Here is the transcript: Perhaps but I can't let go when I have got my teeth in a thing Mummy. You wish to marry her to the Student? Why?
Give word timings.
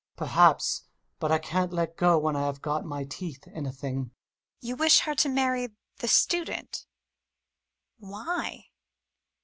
Perhaps 0.15 0.85
but 1.19 1.31
I 1.31 1.37
can't 1.37 1.71
let 1.71 1.95
go 1.95 2.17
when 2.17 2.35
I 2.35 2.41
have 2.47 2.59
got 2.59 2.83
my 2.83 3.03
teeth 3.03 3.45
in 3.45 3.67
a 3.67 3.71
thing 3.71 3.95
Mummy. 3.97 4.11
You 4.61 4.75
wish 4.75 5.01
to 5.05 5.29
marry 5.29 5.61
her 5.61 5.67
to 5.67 5.75
the 5.99 6.07
Student? 6.07 6.87
Why? 7.99 8.71